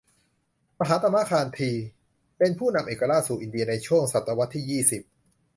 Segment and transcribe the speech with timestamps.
[0.79, 1.71] มหาตมะคานธี
[2.37, 5.01] เป็นผู้นำเอกราชสู่อินเดียในช่วงศตวรรษที่ยี่สิบ